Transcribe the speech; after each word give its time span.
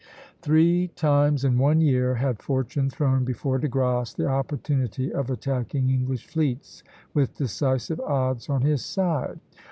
Three 0.41 0.87
times 0.95 1.45
in 1.45 1.59
one 1.59 1.79
year 1.79 2.15
had 2.15 2.41
Fortune 2.41 2.89
thrown 2.89 3.23
before 3.23 3.59
De 3.59 3.67
Grasse 3.67 4.13
the 4.15 4.25
opportunity 4.25 5.13
of 5.13 5.29
attacking 5.29 5.91
English 5.91 6.25
fleets 6.25 6.83
with 7.13 7.37
decisive 7.37 7.99
odds 7.99 8.49
on 8.49 8.63
his 8.63 8.83
side. 8.83 9.39